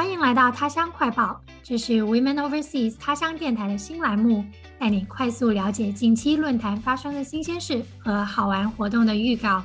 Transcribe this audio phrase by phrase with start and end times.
[0.00, 4.42] 欢迎来到他乡快报，这是 Women Overseas 他乡电台的新栏目，
[4.78, 9.62] 带你快速了解近期论坛发生的新鲜事和好玩活动的预告。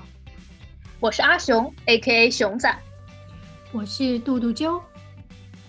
[1.00, 2.78] 我是阿雄，A.K.A 熊仔。
[3.72, 4.78] 我是杜杜啾。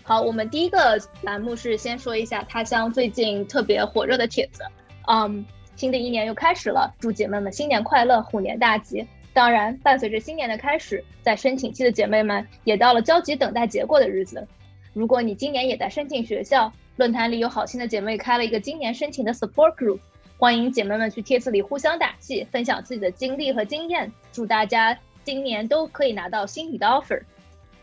[0.03, 4.65] 好，我们第一个栏目是先说一下他乡最近特别火热的帖子。
[5.07, 5.47] 嗯，
[5.77, 9.07] 新的一年又开始了，祝姐妹们新年快乐，虎年大吉。
[9.37, 14.49] 当然，伴随着新年的开始，在申请期的姐妹们也到了焦急等待结果的日子。
[14.95, 19.99] 如果你今年也在申请学校，论坛里有好心的姐妹开了一个今年申请的 support group，
[20.39, 24.11] 欢迎姐妹们去帖子里互相打气，分享自己的经历和经验。
[24.33, 27.21] 祝大家今年都可以拿到心仪的 offer。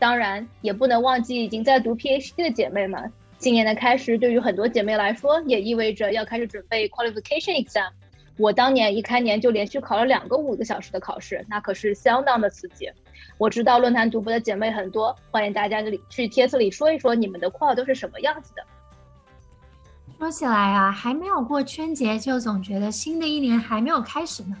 [0.00, 7.92] 当然，也不能忘记已经在读 PhD 的姐妹们，今年的开始对于很多姐妹来说，也意味着要开始准备 qualification exam。
[8.36, 12.90] 我当年一开年就连续考了两个五个小时的考试，那可是相当的刺激。
[13.38, 18.62] 我知道论坛读博的姐妹很多，欢迎大家里去帖子里说一说你们的括号都是什么样子的。
[20.18, 24.56] 说起来啊，还没有过春节，就总觉得新的一年还没有开始呢。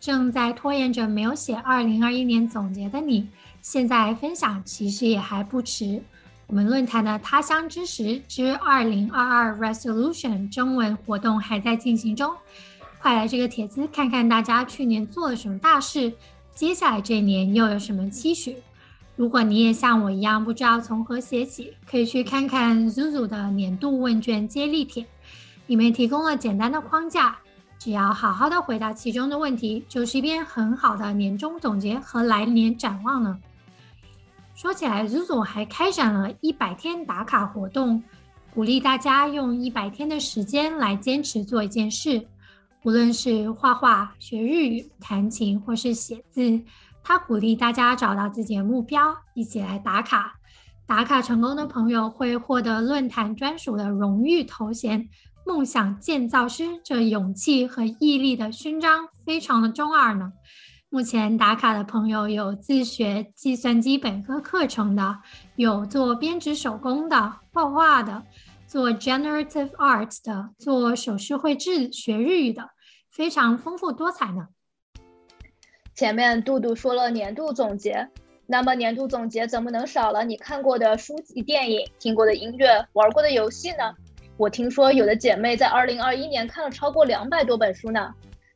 [0.00, 3.28] 正在拖延着没有写二零二一年总结的你，
[3.62, 6.02] 现在分享其实也还不迟。
[6.46, 12.34] 我们论坛的他乡之时之二零二二 resolution 中文活动还在进行中。
[13.04, 16.10] 快来这个帖子看看大家去年做了什么大事，
[16.54, 18.56] 接下来这一年又有什么期许？
[19.14, 25.04] 如果你也像我一样不知道从何写起，可以去看看 Zuzu 的年度问卷接力帖，
[25.66, 27.36] 里面提供了简单的框架，
[27.78, 33.38] 只要好好的回答其中的问题，就是一篇很好的年终总结和来年展望了。
[34.54, 38.02] 说起来，Zuzu 还开展了一百天打卡活动，
[38.54, 42.26] 鼓励大家用一百天的时间来坚持做一件事。
[42.84, 46.60] 无论是画画、学日语、弹琴，或是写字，
[47.02, 50.34] 他鼓励大家找到自己的目标，一起来打卡。
[50.86, 55.08] 打卡成功的朋友会获得论坛专属的荣誉头衔
[55.46, 60.34] “梦想建造师”，这勇气和毅力的勋章非常的中二呢。
[60.90, 65.20] 目前打卡的朋友有自学计算机本科课程的，
[65.56, 68.22] 有做编织手工的、画画的，
[68.66, 72.73] 做 generative arts 的，做手势绘制、学日语的。
[73.14, 74.48] 非常丰富多彩呢。
[75.94, 78.08] 前面杜杜说了年度总结，
[78.44, 83.94] 那么年度总结怎么能少了你看过的书籍、电影、听过的音乐、玩过的游戏呢？
[84.36, 88.12] 我听说有的姐妹在二零二一年看了超过两百多本书呢。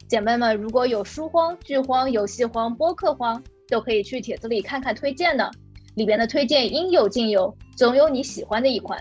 [0.08, 5.48] 姐妹们如果有书荒、剧荒、游戏荒、播客荒，都可以去帖子里看看推荐呢。
[5.94, 9.00] 里边的推荐应有尽有，总有你喜欢的一款。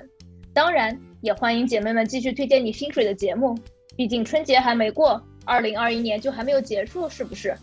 [0.53, 3.57] 当然，也欢迎姐妹们继续推荐你心水的节目，
[3.95, 5.19] 毕竟春节还没过。
[5.47, 7.57] 二零二一年就还没有结束，是不是？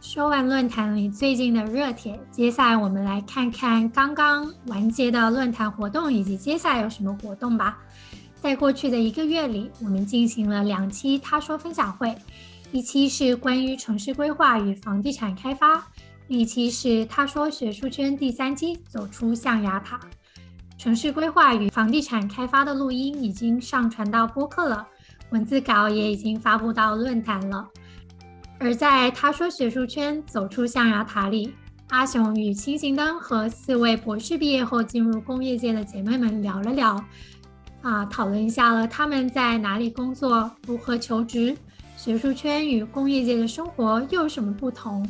[0.00, 7.78] 说完论坛里最近的热帖，接下来我们来看看刚刚完结的论坛活动以及接下来有什么活动吧。
[8.40, 12.16] 在过去的一个月里，我们进行了两期他说分享会，
[12.72, 15.86] 一期是关于城市规划与房地产开发，
[16.26, 20.00] 一期是他说学术圈第三期走出象牙塔。
[20.78, 24.88] 城市规划与房地产开发的录音已经上传到播客了。
[25.30, 27.68] 文字稿也已经发布到论坛了。
[28.58, 31.54] 而在他说学术圈走出象牙塔里，
[31.90, 37.02] 阿雄与清行灯和四位博士毕业后进入工业界的姐妹们聊了聊，
[37.82, 41.56] 啊，讨论一下了他们在哪里工作，如何求职，
[41.96, 45.08] 学术圈与工业界的生活又有什么不同。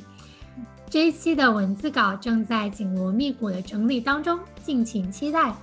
[0.90, 5.54] 这一期的文字稿正在紧锣密鼓的整理当中，敬请期待。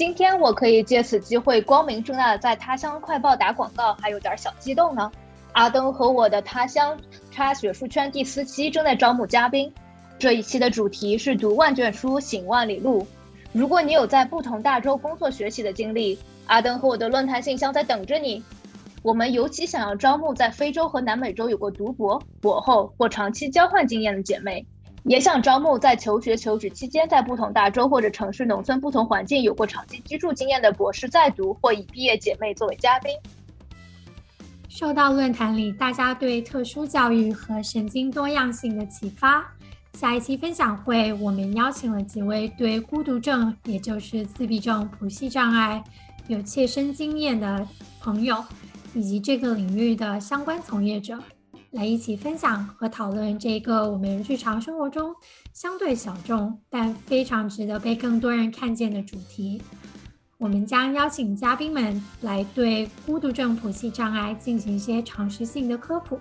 [0.00, 5.12] 今天我可以借此机会光明正大的在他乡快报打广告，还有点小激动呢。
[5.52, 6.98] 阿登和我的他乡
[7.30, 9.70] 插学术圈第四期正在招募嘉宾，
[10.18, 13.06] 这一期的主题是读万卷书行万里路。
[13.52, 18.42] 如果你有在不同大洲工作学习的经历，阿登和我的论坛信箱在等着你。
[19.02, 24.64] 我们尤其想要招募在非洲和南美洲有过读博、博后或长期交换经验的姐妹。
[25.04, 33.12] 也想招募在求学求职期间，在不同大洲或者城市、农村不同环境有过长期居住经验的博士在读或已毕业姐妹作为嘉宾。
[34.68, 39.44] 受到论坛里大家对特殊教育和神经多样性的启发，
[39.94, 45.82] 下一期分享会我们邀请了几位对孤独症，也就是自闭症谱系障碍
[46.28, 47.66] 有切身经验的
[48.00, 48.44] 朋友，
[48.94, 51.18] 以及这个领域的相关从业者。
[51.72, 55.14] 来一起分享和讨论这个我们日常生活中
[55.52, 59.62] 相对小众但非常值得被更多人看见的主题。
[60.36, 66.18] 我们将邀请嘉宾们来对孤独症谱系障碍进行一些常识性的科普，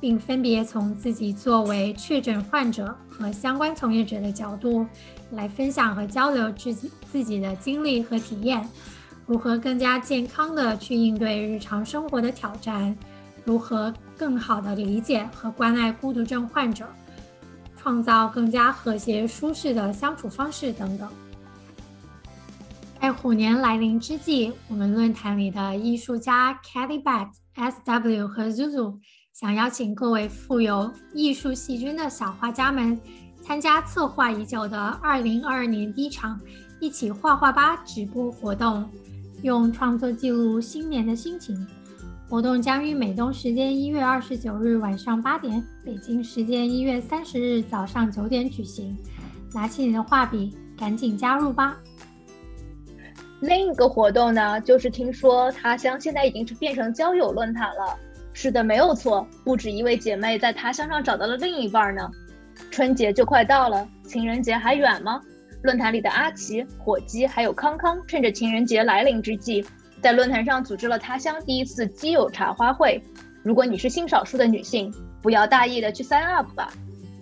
[0.00, 4.84] 并分别从自己作为确诊患者和相关从业者的角度
[5.30, 8.66] 来分享和交流自己自己的经历和体验，
[9.26, 12.96] 如何更加健康的去应对日常生活的挑战，
[13.44, 16.86] 如何更好的理解和关爱孤独症患者，
[17.76, 21.08] 创造更加和谐舒适的相处方式等等。
[23.00, 28.98] 在虎年来临之际，我们论坛里的艺术家 Katy Bat、S.W 和 Zuzu。
[29.32, 33.00] 想邀请各位富有艺术细菌的小画家们
[33.42, 36.38] 参加策划已久的二零二二年第一场
[36.80, 38.88] “一起画画吧”直播活动，
[39.42, 41.66] 用创作记录新年的心情。
[42.32, 48.96] 活动将于美东时间一月二十九日晚上八点，北京时间一月三十日早上九点举行。
[49.52, 51.76] 拿起你的画笔，赶紧加入吧！
[53.40, 57.98] 另一个活动呢，就是听说他乡现在已经是变成交友论坛了。
[58.32, 62.10] 是的，没有错，不止一位姐妹在他乡上找到了另一半呢。
[62.70, 65.20] 春节就快到了，情人节还远吗？
[65.62, 69.62] 论坛里的阿奇、火鸡还有康康，趁着情人节来临之际，
[70.02, 73.00] 在论坛上组织了他乡第一次基友茶话会。
[73.44, 76.72] 如果你是性少数的女性，不要大意的去 sign up 吧。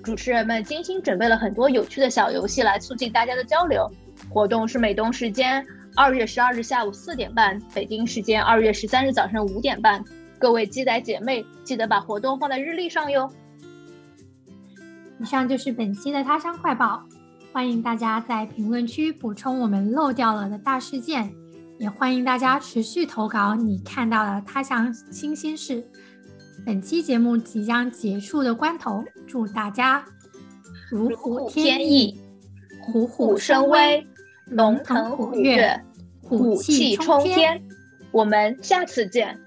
[0.03, 3.87] 主持人们精心准备了很多有趣的小游戏来促进大家的交流。
[4.31, 5.63] 活动是美东时间
[5.95, 10.03] 二月十二日下午四点半，北京时间二月十三日早上五点半。
[10.39, 13.31] 各位鸡仔姐妹，记得把活动放在日历上哟。
[15.19, 17.03] 以上就是本期的他乡快报，
[17.53, 21.31] 欢迎大家在评论区补充我们漏掉了的大事件，
[21.81, 25.83] 也欢迎大家持续投稿你看到的他乡新鲜事。
[26.67, 30.05] 本期节目即将结束的关头，祝大家
[30.91, 32.21] 如虎添翼，
[32.83, 34.07] 虎虎生威，
[34.45, 35.83] 龙腾虎跃，
[36.23, 37.63] 虎气冲天。
[38.11, 39.41] 我们下次见。